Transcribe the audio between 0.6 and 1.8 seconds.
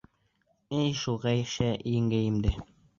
Эй, ошо Ғәйшә